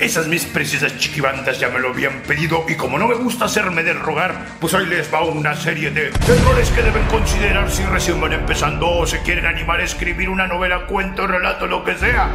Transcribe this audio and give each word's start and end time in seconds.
Esas 0.00 0.28
mis 0.28 0.44
preciosas 0.44 0.96
chiquibandas 0.96 1.58
ya 1.58 1.70
me 1.70 1.80
lo 1.80 1.88
habían 1.88 2.22
pedido 2.22 2.64
y 2.68 2.76
como 2.76 2.98
no 2.98 3.08
me 3.08 3.16
gusta 3.16 3.46
hacerme 3.46 3.82
del 3.82 3.98
rogar, 3.98 4.46
pues 4.60 4.72
hoy 4.72 4.86
les 4.86 5.12
va 5.12 5.24
una 5.24 5.56
serie 5.56 5.90
de 5.90 6.06
errores 6.06 6.70
que 6.70 6.82
deben 6.82 7.04
considerar 7.06 7.68
si 7.68 7.82
recién 7.82 8.20
van 8.20 8.32
empezando 8.32 8.88
o 8.88 9.06
se 9.08 9.22
quieren 9.22 9.44
animar 9.44 9.80
a 9.80 9.82
escribir 9.82 10.28
una 10.28 10.46
novela, 10.46 10.86
cuento, 10.86 11.26
relato, 11.26 11.66
lo 11.66 11.82
que 11.82 11.96
sea. 11.96 12.30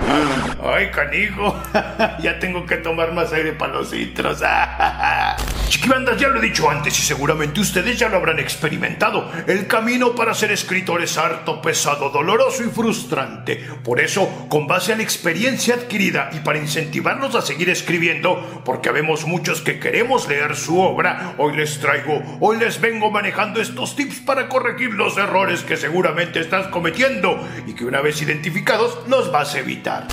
Ay, 0.61 0.91
canijo, 0.91 1.57
ya 2.21 2.37
tengo 2.37 2.65
que 2.65 2.77
tomar 2.77 3.13
más 3.13 3.31
aire 3.31 3.53
para 3.53 3.75
los 3.75 3.91
citros. 3.91 4.43
Chiquibandas, 5.69 6.19
ya 6.19 6.27
lo 6.27 6.39
he 6.39 6.45
dicho 6.45 6.69
antes 6.69 6.99
y 6.99 7.01
seguramente 7.01 7.61
ustedes 7.61 7.97
ya 7.97 8.09
lo 8.09 8.17
habrán 8.17 8.39
experimentado. 8.39 9.31
El 9.47 9.67
camino 9.67 10.13
para 10.13 10.33
ser 10.33 10.51
escritor 10.51 11.01
es 11.01 11.17
harto, 11.17 11.61
pesado, 11.61 12.09
doloroso 12.09 12.61
y 12.63 12.67
frustrante. 12.67 13.55
Por 13.83 14.01
eso, 14.01 14.47
con 14.49 14.67
base 14.67 14.91
a 14.91 14.97
la 14.97 15.03
experiencia 15.03 15.75
adquirida 15.75 16.29
y 16.33 16.39
para 16.39 16.59
incentivarnos 16.59 17.33
a 17.35 17.41
seguir 17.41 17.52
seguir 17.53 17.69
escribiendo 17.69 18.63
porque 18.65 18.89
vemos 18.89 19.27
muchos 19.27 19.61
que 19.61 19.79
queremos 19.79 20.27
leer 20.27 20.55
su 20.55 20.79
obra. 20.79 21.35
Hoy 21.37 21.55
les 21.55 21.79
traigo, 21.79 22.19
hoy 22.39 22.57
les 22.57 22.81
vengo 22.81 23.11
manejando 23.11 23.61
estos 23.61 23.95
tips 23.95 24.21
para 24.21 24.49
corregir 24.49 24.95
los 24.95 25.19
errores 25.19 25.61
que 25.61 25.77
seguramente 25.77 26.39
estás 26.39 26.65
cometiendo 26.69 27.47
y 27.67 27.73
que 27.73 27.85
una 27.85 28.01
vez 28.01 28.23
identificados 28.23 29.07
los 29.07 29.31
vas 29.31 29.53
a 29.53 29.59
evitar. 29.59 30.07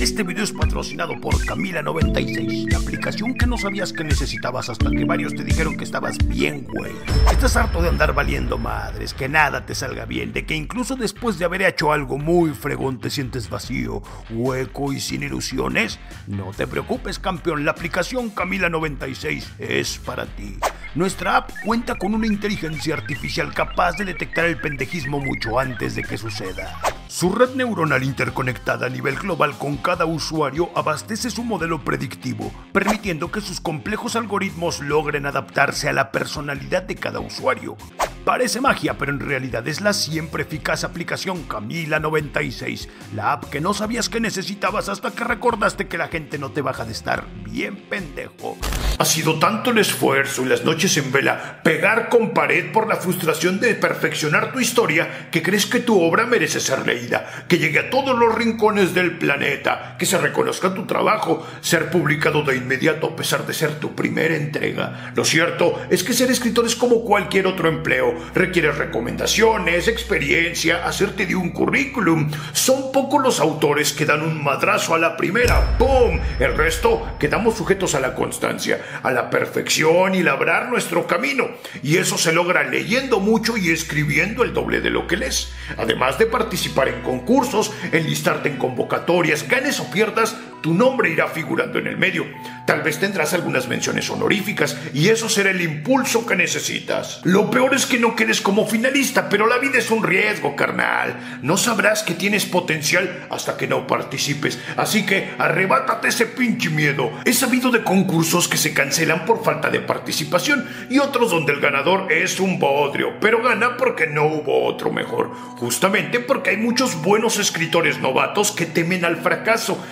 Este 0.00 0.22
video 0.22 0.44
es 0.44 0.52
patrocinado 0.52 1.20
por 1.20 1.34
Camila96, 1.34 2.70
la 2.70 2.78
aplicación 2.78 3.34
que 3.34 3.48
no 3.48 3.58
sabías 3.58 3.92
que 3.92 4.04
necesitabas 4.04 4.68
hasta 4.68 4.92
que 4.92 5.04
varios 5.04 5.34
te 5.34 5.42
dijeron 5.42 5.76
que 5.76 5.82
estabas 5.82 6.16
bien, 6.18 6.68
güey. 6.68 6.92
Estás 7.32 7.56
harto 7.56 7.82
de 7.82 7.88
andar 7.88 8.14
valiendo 8.14 8.58
madres, 8.58 9.12
que 9.12 9.28
nada 9.28 9.66
te 9.66 9.74
salga 9.74 10.04
bien, 10.04 10.32
de 10.32 10.46
que 10.46 10.54
incluso 10.54 10.94
después 10.94 11.36
de 11.40 11.46
haber 11.46 11.62
hecho 11.62 11.92
algo 11.92 12.16
muy 12.16 12.50
fregón 12.50 13.00
te 13.00 13.10
sientes 13.10 13.50
vacío, 13.50 14.00
hueco 14.30 14.92
y 14.92 15.00
sin 15.00 15.24
ilusiones. 15.24 15.98
No 16.28 16.52
te 16.56 16.68
preocupes, 16.68 17.18
campeón, 17.18 17.64
la 17.64 17.72
aplicación 17.72 18.32
Camila96 18.32 19.44
es 19.58 19.98
para 19.98 20.26
ti. 20.26 20.58
Nuestra 20.94 21.38
app 21.38 21.50
cuenta 21.64 21.96
con 21.96 22.14
una 22.14 22.28
inteligencia 22.28 22.94
artificial 22.94 23.52
capaz 23.52 23.96
de 23.96 24.04
detectar 24.04 24.44
el 24.44 24.60
pendejismo 24.60 25.18
mucho 25.18 25.58
antes 25.58 25.96
de 25.96 26.04
que 26.04 26.16
suceda. 26.16 26.80
Su 27.08 27.32
red 27.32 27.54
neuronal 27.54 28.04
interconectada 28.04 28.84
a 28.84 28.90
nivel 28.90 29.16
global 29.16 29.56
con 29.56 29.78
cada 29.78 30.04
usuario 30.04 30.68
abastece 30.74 31.30
su 31.30 31.42
modelo 31.42 31.82
predictivo, 31.82 32.52
permitiendo 32.70 33.32
que 33.32 33.40
sus 33.40 33.62
complejos 33.62 34.14
algoritmos 34.14 34.80
logren 34.80 35.24
adaptarse 35.24 35.88
a 35.88 35.94
la 35.94 36.12
personalidad 36.12 36.82
de 36.82 36.96
cada 36.96 37.20
usuario. 37.20 37.78
Parece 38.26 38.60
magia, 38.60 38.98
pero 38.98 39.10
en 39.10 39.20
realidad 39.20 39.66
es 39.66 39.80
la 39.80 39.94
siempre 39.94 40.42
eficaz 40.42 40.84
aplicación 40.84 41.44
Camila 41.44 41.98
96, 41.98 42.90
la 43.14 43.32
app 43.32 43.44
que 43.44 43.62
no 43.62 43.72
sabías 43.72 44.10
que 44.10 44.20
necesitabas 44.20 44.90
hasta 44.90 45.10
que 45.10 45.24
recordaste 45.24 45.88
que 45.88 45.96
la 45.96 46.08
gente 46.08 46.36
no 46.36 46.50
te 46.50 46.60
baja 46.60 46.84
de 46.84 46.92
estar 46.92 47.24
bien 47.50 47.76
pendejo. 47.76 48.56
Ha 48.98 49.04
sido 49.04 49.38
tanto 49.38 49.70
el 49.70 49.78
esfuerzo 49.78 50.42
y 50.42 50.48
las 50.48 50.64
noches 50.64 50.96
en 50.96 51.12
vela 51.12 51.60
pegar 51.62 52.08
con 52.08 52.34
pared 52.34 52.72
por 52.72 52.88
la 52.88 52.96
frustración 52.96 53.60
de 53.60 53.74
perfeccionar 53.74 54.52
tu 54.52 54.60
historia 54.60 55.28
que 55.30 55.42
crees 55.42 55.66
que 55.66 55.80
tu 55.80 56.00
obra 56.00 56.26
merece 56.26 56.60
ser 56.60 56.86
leída, 56.86 57.44
que 57.48 57.58
llegue 57.58 57.78
a 57.78 57.90
todos 57.90 58.18
los 58.18 58.34
rincones 58.34 58.94
del 58.94 59.18
planeta, 59.18 59.96
que 59.98 60.06
se 60.06 60.18
reconozca 60.18 60.74
tu 60.74 60.86
trabajo, 60.86 61.46
ser 61.60 61.90
publicado 61.90 62.42
de 62.42 62.56
inmediato 62.56 63.08
a 63.08 63.16
pesar 63.16 63.46
de 63.46 63.54
ser 63.54 63.78
tu 63.78 63.94
primera 63.94 64.36
entrega. 64.36 65.12
Lo 65.14 65.24
cierto 65.24 65.80
es 65.90 66.02
que 66.02 66.12
ser 66.12 66.30
escritor 66.30 66.66
es 66.66 66.74
como 66.74 67.04
cualquier 67.04 67.46
otro 67.46 67.68
empleo 67.68 68.14
requiere 68.34 68.72
recomendaciones, 68.72 69.88
experiencia, 69.88 70.84
hacerte 70.86 71.26
de 71.26 71.36
un 71.36 71.50
currículum. 71.50 72.30
Son 72.52 72.92
pocos 72.92 73.22
los 73.22 73.40
autores 73.40 73.92
que 73.92 74.06
dan 74.06 74.22
un 74.22 74.42
madrazo 74.42 74.94
a 74.94 74.98
la 74.98 75.16
primera. 75.16 75.78
¡Pum! 75.78 76.18
El 76.38 76.56
resto 76.56 77.06
quedamos 77.38 77.56
sujetos 77.56 77.94
a 77.94 78.00
la 78.00 78.16
constancia, 78.16 78.80
a 79.00 79.12
la 79.12 79.30
perfección 79.30 80.16
y 80.16 80.24
labrar 80.24 80.70
nuestro 80.70 81.06
camino. 81.06 81.46
Y 81.84 81.98
eso 81.98 82.18
se 82.18 82.32
logra 82.32 82.64
leyendo 82.64 83.20
mucho 83.20 83.56
y 83.56 83.70
escribiendo 83.70 84.42
el 84.42 84.52
doble 84.52 84.80
de 84.80 84.90
lo 84.90 85.06
que 85.06 85.16
lees. 85.16 85.52
Además 85.76 86.18
de 86.18 86.26
participar 86.26 86.88
en 86.88 87.00
concursos, 87.02 87.72
enlistarte 87.92 88.48
en 88.48 88.56
convocatorias, 88.56 89.46
ganes 89.46 89.78
o 89.78 89.88
pierdas, 89.88 90.36
tu 90.60 90.74
nombre 90.74 91.10
irá 91.10 91.28
figurando 91.28 91.78
en 91.78 91.86
el 91.86 91.96
medio. 91.96 92.26
Tal 92.66 92.82
vez 92.82 92.98
tendrás 92.98 93.32
algunas 93.32 93.68
menciones 93.68 94.10
honoríficas 94.10 94.76
y 94.92 95.08
eso 95.08 95.28
será 95.28 95.50
el 95.50 95.60
impulso 95.60 96.26
que 96.26 96.36
necesitas. 96.36 97.20
Lo 97.24 97.50
peor 97.50 97.74
es 97.74 97.86
que 97.86 97.98
no 97.98 98.14
quedes 98.14 98.40
como 98.40 98.66
finalista, 98.66 99.28
pero 99.28 99.46
la 99.46 99.58
vida 99.58 99.78
es 99.78 99.90
un 99.90 100.02
riesgo, 100.02 100.54
carnal. 100.54 101.38
No 101.42 101.56
sabrás 101.56 102.02
que 102.02 102.14
tienes 102.14 102.44
potencial 102.44 103.26
hasta 103.30 103.56
que 103.56 103.66
no 103.66 103.86
participes. 103.86 104.58
Así 104.76 105.06
que 105.06 105.30
arrebátate 105.38 106.08
ese 106.08 106.26
pinche 106.26 106.68
miedo. 106.68 107.10
He 107.24 107.32
sabido 107.32 107.70
de 107.70 107.82
concursos 107.82 108.48
que 108.48 108.58
se 108.58 108.74
cancelan 108.74 109.24
por 109.24 109.42
falta 109.42 109.70
de 109.70 109.80
participación 109.80 110.68
y 110.90 110.98
otros 110.98 111.30
donde 111.30 111.52
el 111.52 111.60
ganador 111.60 112.12
es 112.12 112.40
un 112.40 112.58
bodrio, 112.58 113.14
pero 113.20 113.42
gana 113.42 113.76
porque 113.76 114.06
no 114.06 114.26
hubo 114.26 114.64
otro 114.66 114.92
mejor. 114.92 115.30
Justamente 115.56 116.20
porque 116.20 116.50
hay 116.50 116.56
muchos 116.56 117.00
buenos 117.02 117.38
escritores 117.38 117.98
novatos 117.98 118.52
que 118.52 118.66
temen 118.66 119.04
al 119.04 119.16
fracaso, 119.16 119.82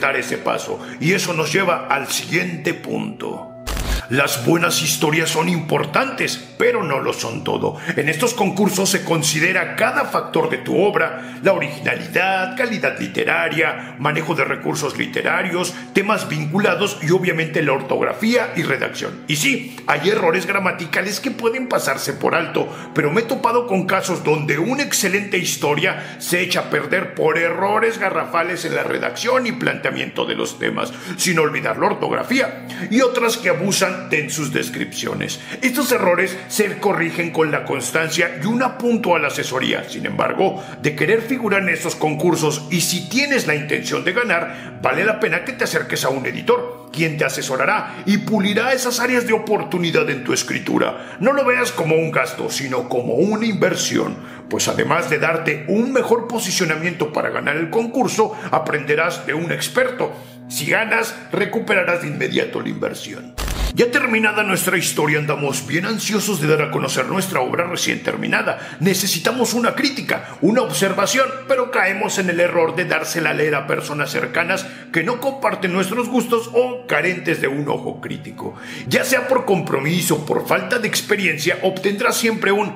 dar 0.00 0.16
ese 0.16 0.38
paso. 0.38 0.80
Y 1.00 1.12
eso 1.12 1.32
nos 1.34 1.52
lleva 1.52 1.86
al 1.88 2.08
siguiente 2.08 2.74
punto. 2.74 3.64
Las 4.10 4.46
buenas 4.46 4.82
historias 4.82 5.30
son 5.30 5.48
importantes, 5.48 6.47
pero 6.58 6.82
no 6.82 7.00
lo 7.00 7.12
son 7.12 7.44
todo. 7.44 7.76
En 7.96 8.08
estos 8.08 8.34
concursos 8.34 8.90
se 8.90 9.04
considera 9.04 9.76
cada 9.76 10.04
factor 10.04 10.50
de 10.50 10.58
tu 10.58 10.78
obra, 10.82 11.38
la 11.42 11.52
originalidad, 11.52 12.56
calidad 12.56 12.98
literaria, 12.98 13.96
manejo 13.98 14.34
de 14.34 14.44
recursos 14.44 14.98
literarios, 14.98 15.74
temas 15.92 16.28
vinculados 16.28 16.98
y 17.02 17.10
obviamente 17.10 17.62
la 17.62 17.72
ortografía 17.72 18.52
y 18.56 18.62
redacción. 18.62 19.24
Y 19.28 19.36
sí, 19.36 19.76
hay 19.86 20.10
errores 20.10 20.46
gramaticales 20.46 21.20
que 21.20 21.30
pueden 21.30 21.68
pasarse 21.68 22.12
por 22.12 22.34
alto, 22.34 22.68
pero 22.94 23.10
me 23.10 23.20
he 23.20 23.24
topado 23.24 23.66
con 23.66 23.86
casos 23.86 24.24
donde 24.24 24.58
una 24.58 24.82
excelente 24.82 25.38
historia 25.38 26.16
se 26.18 26.40
echa 26.40 26.60
a 26.60 26.70
perder 26.70 27.14
por 27.14 27.38
errores 27.38 27.98
garrafales 27.98 28.64
en 28.64 28.74
la 28.74 28.82
redacción 28.82 29.46
y 29.46 29.52
planteamiento 29.52 30.24
de 30.24 30.34
los 30.34 30.58
temas, 30.58 30.92
sin 31.16 31.38
olvidar 31.38 31.78
la 31.78 31.86
ortografía, 31.86 32.66
y 32.90 33.00
otras 33.00 33.36
que 33.36 33.50
abusan 33.50 34.08
en 34.10 34.30
sus 34.30 34.52
descripciones. 34.52 35.40
Estos 35.62 35.92
errores 35.92 36.36
se 36.48 36.78
corrigen 36.78 37.30
con 37.30 37.50
la 37.50 37.64
constancia 37.64 38.38
y 38.42 38.46
una 38.46 38.78
puntual 38.78 39.24
asesoría. 39.24 39.88
Sin 39.88 40.06
embargo, 40.06 40.62
de 40.82 40.96
querer 40.96 41.22
figurar 41.22 41.62
en 41.62 41.68
estos 41.68 41.94
concursos 41.94 42.66
y 42.70 42.80
si 42.80 43.08
tienes 43.08 43.46
la 43.46 43.54
intención 43.54 44.04
de 44.04 44.12
ganar, 44.12 44.78
vale 44.82 45.04
la 45.04 45.20
pena 45.20 45.44
que 45.44 45.52
te 45.52 45.64
acerques 45.64 46.04
a 46.04 46.08
un 46.08 46.26
editor, 46.26 46.88
quien 46.92 47.16
te 47.16 47.24
asesorará 47.24 48.02
y 48.06 48.18
pulirá 48.18 48.72
esas 48.72 49.00
áreas 49.00 49.26
de 49.26 49.34
oportunidad 49.34 50.08
en 50.10 50.24
tu 50.24 50.32
escritura. 50.32 51.16
No 51.20 51.32
lo 51.32 51.44
veas 51.44 51.70
como 51.70 51.94
un 51.94 52.10
gasto, 52.10 52.50
sino 52.50 52.88
como 52.88 53.14
una 53.14 53.46
inversión, 53.46 54.16
pues 54.48 54.68
además 54.68 55.10
de 55.10 55.18
darte 55.18 55.64
un 55.68 55.92
mejor 55.92 56.28
posicionamiento 56.28 57.12
para 57.12 57.30
ganar 57.30 57.56
el 57.56 57.70
concurso, 57.70 58.32
aprenderás 58.50 59.26
de 59.26 59.34
un 59.34 59.52
experto. 59.52 60.12
Si 60.48 60.66
ganas, 60.66 61.14
recuperarás 61.30 62.02
de 62.02 62.08
inmediato 62.08 62.60
la 62.62 62.70
inversión. 62.70 63.34
Ya 63.74 63.90
terminada 63.90 64.42
nuestra 64.42 64.76
historia, 64.76 65.18
andamos 65.18 65.66
bien 65.66 65.84
ansiosos 65.84 66.40
de 66.40 66.48
dar 66.48 66.62
a 66.62 66.70
conocer 66.70 67.06
nuestra 67.06 67.40
obra 67.40 67.64
recién 67.64 68.02
terminada. 68.02 68.58
Necesitamos 68.80 69.54
una 69.54 69.74
crítica, 69.74 70.36
una 70.40 70.62
observación, 70.62 71.28
pero 71.46 71.70
caemos 71.70 72.18
en 72.18 72.30
el 72.30 72.40
error 72.40 72.74
de 72.74 72.86
dársela 72.86 73.30
a 73.30 73.34
leer 73.34 73.54
a 73.54 73.66
personas 73.66 74.10
cercanas 74.10 74.66
que 74.92 75.04
no 75.04 75.20
comparten 75.20 75.72
nuestros 75.72 76.08
gustos 76.08 76.50
o 76.52 76.86
carentes 76.86 77.40
de 77.40 77.48
un 77.48 77.68
ojo 77.68 78.00
crítico. 78.00 78.54
Ya 78.88 79.04
sea 79.04 79.28
por 79.28 79.44
compromiso, 79.44 80.24
por 80.24 80.46
falta 80.46 80.78
de 80.78 80.88
experiencia, 80.88 81.58
obtendrás 81.62 82.16
siempre 82.16 82.50
un 82.50 82.74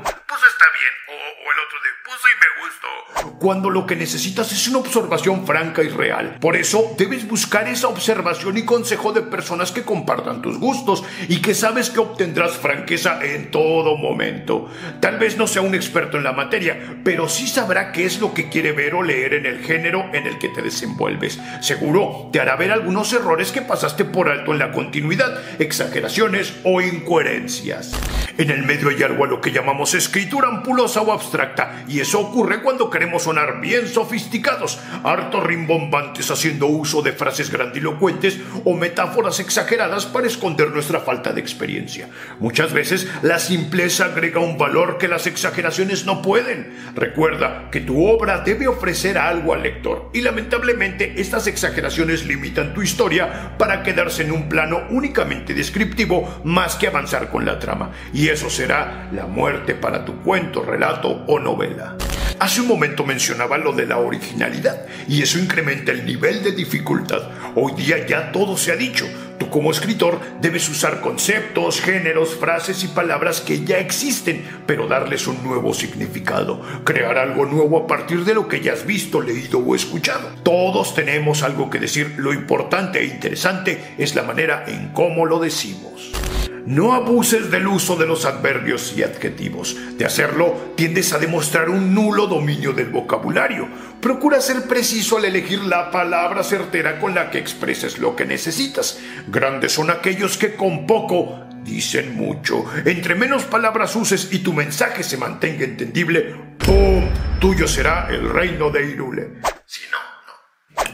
sí 2.22 2.28
me 2.38 2.64
gustó. 2.64 3.38
Cuando 3.38 3.70
lo 3.70 3.86
que 3.86 3.96
necesitas 3.96 4.52
es 4.52 4.68
una 4.68 4.78
observación 4.78 5.46
franca 5.46 5.82
y 5.82 5.88
real. 5.88 6.36
Por 6.40 6.56
eso 6.56 6.94
debes 6.96 7.26
buscar 7.26 7.66
esa 7.66 7.88
observación 7.88 8.56
y 8.56 8.64
consejo 8.64 9.12
de 9.12 9.22
personas 9.22 9.72
que 9.72 9.82
compartan 9.82 10.42
tus 10.42 10.58
gustos 10.58 11.02
y 11.28 11.42
que 11.42 11.54
sabes 11.54 11.90
que 11.90 12.00
obtendrás 12.00 12.52
franqueza 12.52 13.18
en 13.22 13.50
todo 13.50 13.96
momento. 13.96 14.70
Tal 15.00 15.18
vez 15.18 15.36
no 15.36 15.46
sea 15.46 15.62
un 15.62 15.74
experto 15.74 16.16
en 16.16 16.24
la 16.24 16.32
materia, 16.32 17.00
pero 17.02 17.28
sí 17.28 17.48
sabrá 17.48 17.90
qué 17.90 18.04
es 18.04 18.20
lo 18.20 18.32
que 18.34 18.48
quiere 18.48 18.72
ver 18.72 18.94
o 18.94 19.02
leer 19.02 19.34
en 19.34 19.46
el 19.46 19.64
género 19.64 20.08
en 20.12 20.26
el 20.26 20.38
que 20.38 20.48
te 20.48 20.62
desenvuelves. 20.62 21.40
Seguro 21.60 22.28
te 22.32 22.40
hará 22.40 22.54
ver 22.56 22.70
algunos 22.70 23.12
errores 23.12 23.50
que 23.50 23.62
pasaste 23.62 24.04
por 24.04 24.28
alto 24.28 24.52
en 24.52 24.60
la 24.60 24.70
continuidad, 24.70 25.40
exageraciones 25.60 26.54
o 26.62 26.80
incoherencias. 26.80 27.92
En 28.38 28.50
el 28.50 28.62
medio 28.62 28.88
hay 28.88 29.02
algo 29.02 29.24
a 29.24 29.28
lo 29.28 29.40
que 29.40 29.52
llamamos 29.52 29.94
escritura 29.94 30.48
ampulosa 30.48 31.02
o 31.02 31.12
abstracta 31.12 31.84
y 31.88 32.00
eso 32.12 32.20
ocurre 32.20 32.60
cuando 32.60 32.90
queremos 32.90 33.22
sonar 33.22 33.58
bien 33.62 33.88
sofisticados, 33.88 34.78
harto 35.02 35.40
rimbombantes 35.40 36.30
haciendo 36.30 36.66
uso 36.66 37.00
de 37.00 37.12
frases 37.12 37.50
grandilocuentes 37.50 38.38
o 38.66 38.74
metáforas 38.74 39.40
exageradas 39.40 40.04
para 40.04 40.26
esconder 40.26 40.72
nuestra 40.72 41.00
falta 41.00 41.32
de 41.32 41.40
experiencia. 41.40 42.10
Muchas 42.38 42.74
veces 42.74 43.08
la 43.22 43.38
simpleza 43.38 44.04
agrega 44.04 44.40
un 44.40 44.58
valor 44.58 44.98
que 44.98 45.08
las 45.08 45.26
exageraciones 45.26 46.04
no 46.04 46.20
pueden. 46.20 46.76
Recuerda 46.94 47.70
que 47.70 47.80
tu 47.80 48.06
obra 48.06 48.40
debe 48.40 48.68
ofrecer 48.68 49.16
algo 49.16 49.54
al 49.54 49.62
lector 49.62 50.10
y 50.12 50.20
lamentablemente 50.20 51.14
estas 51.16 51.46
exageraciones 51.46 52.26
limitan 52.26 52.74
tu 52.74 52.82
historia 52.82 53.56
para 53.56 53.82
quedarse 53.82 54.22
en 54.22 54.32
un 54.32 54.50
plano 54.50 54.82
únicamente 54.90 55.54
descriptivo 55.54 56.42
más 56.44 56.76
que 56.76 56.88
avanzar 56.88 57.30
con 57.30 57.46
la 57.46 57.58
trama. 57.58 57.92
Y 58.12 58.28
eso 58.28 58.50
será 58.50 59.08
la 59.12 59.26
muerte 59.26 59.74
para 59.74 60.04
tu 60.04 60.20
cuento, 60.20 60.62
relato 60.62 61.24
o 61.26 61.38
novela. 61.38 61.96
Hace 62.42 62.60
un 62.60 62.66
momento 62.66 63.04
mencionaba 63.04 63.56
lo 63.56 63.72
de 63.72 63.86
la 63.86 63.98
originalidad 63.98 64.84
y 65.06 65.22
eso 65.22 65.38
incrementa 65.38 65.92
el 65.92 66.04
nivel 66.04 66.42
de 66.42 66.50
dificultad. 66.50 67.22
Hoy 67.54 67.72
día 67.74 68.04
ya 68.04 68.32
todo 68.32 68.56
se 68.56 68.72
ha 68.72 68.74
dicho. 68.74 69.06
Tú 69.38 69.48
como 69.48 69.70
escritor 69.70 70.18
debes 70.40 70.68
usar 70.68 71.00
conceptos, 71.00 71.80
géneros, 71.80 72.34
frases 72.34 72.82
y 72.82 72.88
palabras 72.88 73.42
que 73.42 73.64
ya 73.64 73.78
existen, 73.78 74.44
pero 74.66 74.88
darles 74.88 75.28
un 75.28 75.40
nuevo 75.44 75.72
significado. 75.72 76.60
Crear 76.82 77.16
algo 77.16 77.46
nuevo 77.46 77.78
a 77.78 77.86
partir 77.86 78.24
de 78.24 78.34
lo 78.34 78.48
que 78.48 78.60
ya 78.60 78.72
has 78.72 78.84
visto, 78.84 79.20
leído 79.20 79.60
o 79.60 79.76
escuchado. 79.76 80.28
Todos 80.42 80.96
tenemos 80.96 81.44
algo 81.44 81.70
que 81.70 81.78
decir. 81.78 82.14
Lo 82.16 82.32
importante 82.32 82.98
e 82.98 83.04
interesante 83.04 83.94
es 83.98 84.16
la 84.16 84.24
manera 84.24 84.64
en 84.66 84.88
cómo 84.88 85.26
lo 85.26 85.38
decimos. 85.38 86.10
No 86.66 86.92
abuses 86.92 87.50
del 87.50 87.66
uso 87.66 87.96
de 87.96 88.06
los 88.06 88.24
adverbios 88.24 88.94
y 88.96 89.02
adjetivos. 89.02 89.76
De 89.98 90.04
hacerlo, 90.04 90.72
tiendes 90.76 91.12
a 91.12 91.18
demostrar 91.18 91.68
un 91.68 91.92
nulo 91.92 92.28
dominio 92.28 92.72
del 92.72 92.88
vocabulario. 92.90 93.68
Procura 94.00 94.40
ser 94.40 94.68
preciso 94.68 95.16
al 95.16 95.24
elegir 95.24 95.60
la 95.64 95.90
palabra 95.90 96.44
certera 96.44 97.00
con 97.00 97.14
la 97.14 97.30
que 97.30 97.38
expreses 97.38 97.98
lo 97.98 98.14
que 98.14 98.26
necesitas. 98.26 99.00
Grandes 99.26 99.72
son 99.72 99.90
aquellos 99.90 100.36
que 100.36 100.54
con 100.54 100.86
poco 100.86 101.46
dicen 101.64 102.14
mucho. 102.14 102.64
Entre 102.84 103.16
menos 103.16 103.44
palabras 103.44 103.96
uses 103.96 104.28
y 104.30 104.38
tu 104.38 104.52
mensaje 104.52 105.02
se 105.02 105.16
mantenga 105.16 105.64
entendible, 105.64 106.34
¡pum! 106.58 107.04
Tuyo 107.40 107.66
será 107.66 108.06
el 108.08 108.28
reino 108.28 108.70
de 108.70 108.88
Irule. 108.88 109.51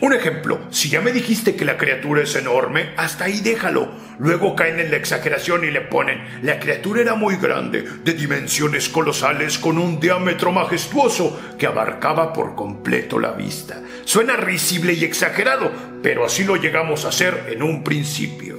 Un 0.00 0.12
ejemplo, 0.12 0.60
si 0.70 0.90
ya 0.90 1.00
me 1.00 1.10
dijiste 1.10 1.56
que 1.56 1.64
la 1.64 1.76
criatura 1.76 2.22
es 2.22 2.36
enorme, 2.36 2.90
hasta 2.96 3.24
ahí 3.24 3.40
déjalo. 3.40 3.90
Luego 4.20 4.54
caen 4.54 4.78
en 4.78 4.92
la 4.92 4.96
exageración 4.96 5.64
y 5.64 5.72
le 5.72 5.80
ponen, 5.80 6.40
la 6.42 6.60
criatura 6.60 7.00
era 7.00 7.16
muy 7.16 7.36
grande, 7.36 7.82
de 8.04 8.12
dimensiones 8.12 8.88
colosales, 8.88 9.58
con 9.58 9.76
un 9.76 9.98
diámetro 9.98 10.52
majestuoso 10.52 11.40
que 11.58 11.66
abarcaba 11.66 12.32
por 12.32 12.54
completo 12.54 13.18
la 13.18 13.32
vista. 13.32 13.82
Suena 14.04 14.36
risible 14.36 14.92
y 14.92 15.04
exagerado, 15.04 15.72
pero 16.00 16.24
así 16.24 16.44
lo 16.44 16.54
llegamos 16.54 17.04
a 17.04 17.08
hacer 17.08 17.46
en 17.48 17.64
un 17.64 17.82
principio. 17.82 18.56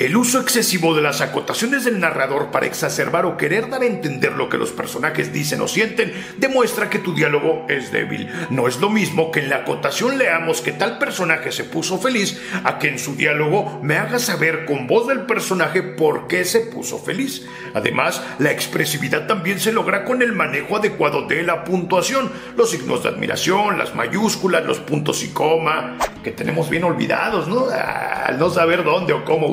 El 0.00 0.16
uso 0.16 0.40
excesivo 0.40 0.94
de 0.94 1.02
las 1.02 1.20
acotaciones 1.20 1.84
del 1.84 2.00
narrador 2.00 2.50
para 2.50 2.64
exacerbar 2.64 3.26
o 3.26 3.36
querer 3.36 3.68
dar 3.68 3.82
a 3.82 3.86
entender 3.86 4.32
lo 4.32 4.48
que 4.48 4.56
los 4.56 4.70
personajes 4.70 5.30
dicen 5.30 5.60
o 5.60 5.68
sienten 5.68 6.14
demuestra 6.38 6.88
que 6.88 6.98
tu 6.98 7.14
diálogo 7.14 7.66
es 7.68 7.92
débil. 7.92 8.30
No 8.48 8.66
es 8.66 8.80
lo 8.80 8.88
mismo 8.88 9.30
que 9.30 9.40
en 9.40 9.50
la 9.50 9.56
acotación 9.56 10.16
leamos 10.16 10.62
que 10.62 10.72
tal 10.72 10.96
personaje 10.96 11.52
se 11.52 11.64
puso 11.64 11.98
feliz 11.98 12.40
a 12.64 12.78
que 12.78 12.88
en 12.88 12.98
su 12.98 13.14
diálogo 13.14 13.78
me 13.82 13.98
haga 13.98 14.18
saber 14.18 14.64
con 14.64 14.86
voz 14.86 15.06
del 15.06 15.26
personaje 15.26 15.82
por 15.82 16.28
qué 16.28 16.46
se 16.46 16.60
puso 16.60 16.98
feliz. 16.98 17.46
Además, 17.74 18.22
la 18.38 18.52
expresividad 18.52 19.26
también 19.26 19.60
se 19.60 19.70
logra 19.70 20.06
con 20.06 20.22
el 20.22 20.32
manejo 20.32 20.78
adecuado 20.78 21.26
de 21.26 21.42
la 21.42 21.62
puntuación, 21.62 22.32
los 22.56 22.70
signos 22.70 23.02
de 23.02 23.10
admiración, 23.10 23.76
las 23.76 23.94
mayúsculas, 23.94 24.64
los 24.64 24.78
puntos 24.78 25.22
y 25.22 25.28
coma, 25.28 25.98
que 26.24 26.30
tenemos 26.30 26.70
bien 26.70 26.84
olvidados, 26.84 27.48
¿no? 27.48 27.66
Al 27.68 28.38
no 28.38 28.48
saber 28.48 28.82
dónde 28.82 29.12
o 29.12 29.26
cómo 29.26 29.48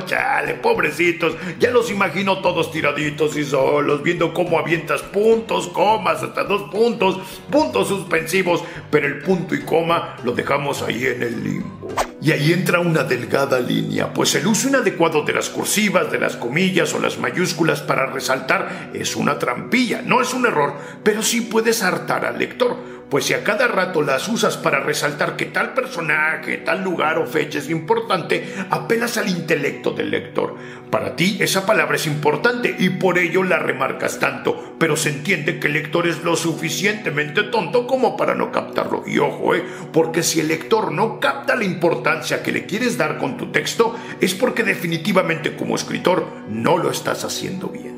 chale, 0.00 0.54
pobrecitos. 0.54 1.34
Ya 1.58 1.70
los 1.70 1.90
imagino 1.90 2.40
todos 2.40 2.70
tiraditos 2.70 3.36
y 3.36 3.44
solos, 3.44 4.02
viendo 4.02 4.32
cómo 4.34 4.58
avientas 4.58 5.02
puntos, 5.02 5.68
comas, 5.68 6.22
hasta 6.22 6.44
dos 6.44 6.70
puntos, 6.70 7.18
puntos 7.50 7.88
suspensivos, 7.88 8.62
pero 8.90 9.06
el 9.06 9.18
punto 9.18 9.54
y 9.54 9.60
coma 9.60 10.16
lo 10.24 10.32
dejamos 10.32 10.82
ahí 10.82 11.04
en 11.04 11.22
el 11.22 11.44
limbo. 11.44 11.88
Y 12.20 12.30
ahí 12.30 12.52
entra 12.52 12.78
una 12.78 13.02
delgada 13.02 13.58
línea, 13.58 14.12
pues 14.12 14.34
el 14.36 14.46
uso 14.46 14.68
inadecuado 14.68 15.22
de 15.22 15.32
las 15.32 15.48
cursivas, 15.48 16.12
de 16.12 16.20
las 16.20 16.36
comillas 16.36 16.94
o 16.94 17.00
las 17.00 17.18
mayúsculas 17.18 17.80
para 17.80 18.06
resaltar 18.06 18.90
es 18.94 19.16
una 19.16 19.40
trampilla, 19.40 20.02
no 20.02 20.20
es 20.20 20.32
un 20.32 20.46
error, 20.46 20.74
pero 21.02 21.22
sí 21.22 21.40
puedes 21.40 21.82
hartar 21.82 22.24
al 22.24 22.38
lector 22.38 23.01
pues 23.12 23.26
si 23.26 23.34
a 23.34 23.44
cada 23.44 23.68
rato 23.68 24.00
las 24.00 24.26
usas 24.26 24.56
para 24.56 24.80
resaltar 24.80 25.36
que 25.36 25.44
tal 25.44 25.74
personaje, 25.74 26.56
tal 26.56 26.82
lugar 26.82 27.18
o 27.18 27.26
fecha 27.26 27.58
es 27.58 27.68
importante, 27.68 28.54
apelas 28.70 29.18
al 29.18 29.28
intelecto 29.28 29.90
del 29.90 30.10
lector. 30.10 30.56
Para 30.90 31.14
ti 31.14 31.36
esa 31.38 31.66
palabra 31.66 31.96
es 31.96 32.06
importante 32.06 32.74
y 32.78 32.88
por 32.88 33.18
ello 33.18 33.42
la 33.42 33.58
remarcas 33.58 34.18
tanto, 34.18 34.76
pero 34.78 34.96
se 34.96 35.10
entiende 35.10 35.60
que 35.60 35.66
el 35.66 35.74
lector 35.74 36.06
es 36.06 36.24
lo 36.24 36.36
suficientemente 36.36 37.42
tonto 37.42 37.86
como 37.86 38.16
para 38.16 38.34
no 38.34 38.50
captarlo. 38.50 39.04
Y 39.06 39.18
ojo, 39.18 39.54
eh, 39.54 39.62
porque 39.92 40.22
si 40.22 40.40
el 40.40 40.48
lector 40.48 40.90
no 40.90 41.20
capta 41.20 41.54
la 41.54 41.64
importancia 41.64 42.42
que 42.42 42.52
le 42.52 42.64
quieres 42.64 42.96
dar 42.96 43.18
con 43.18 43.36
tu 43.36 43.52
texto, 43.52 43.94
es 44.22 44.34
porque 44.34 44.62
definitivamente 44.62 45.54
como 45.54 45.76
escritor 45.76 46.26
no 46.48 46.78
lo 46.78 46.90
estás 46.90 47.26
haciendo 47.26 47.68
bien. 47.68 47.91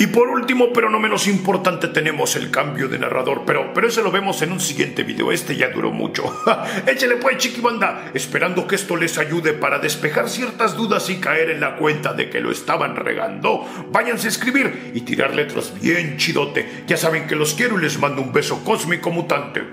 Y 0.00 0.06
por 0.06 0.28
último, 0.28 0.72
pero 0.72 0.88
no 0.88 0.98
menos 0.98 1.28
importante, 1.28 1.86
tenemos 1.88 2.34
el 2.34 2.50
cambio 2.50 2.88
de 2.88 2.98
narrador, 2.98 3.42
pero, 3.44 3.74
pero 3.74 3.86
ese 3.86 4.02
lo 4.02 4.10
vemos 4.10 4.40
en 4.40 4.50
un 4.50 4.58
siguiente 4.58 5.02
video, 5.02 5.30
este 5.30 5.56
ya 5.56 5.68
duró 5.68 5.90
mucho. 5.90 6.24
Échale 6.86 7.16
pues 7.16 7.36
chiquibanda, 7.36 8.10
esperando 8.14 8.66
que 8.66 8.76
esto 8.76 8.96
les 8.96 9.18
ayude 9.18 9.52
para 9.52 9.78
despejar 9.78 10.30
ciertas 10.30 10.74
dudas 10.74 11.10
y 11.10 11.16
caer 11.16 11.50
en 11.50 11.60
la 11.60 11.76
cuenta 11.76 12.14
de 12.14 12.30
que 12.30 12.40
lo 12.40 12.50
estaban 12.50 12.96
regando. 12.96 13.68
Váyanse 13.92 14.28
a 14.28 14.30
escribir 14.30 14.92
y 14.94 15.02
tirar 15.02 15.34
letras 15.34 15.78
bien 15.78 16.16
chidote. 16.16 16.84
Ya 16.86 16.96
saben 16.96 17.26
que 17.26 17.36
los 17.36 17.52
quiero 17.52 17.78
y 17.78 17.82
les 17.82 17.98
mando 17.98 18.22
un 18.22 18.32
beso 18.32 18.64
cósmico 18.64 19.10
mutante. 19.10 19.64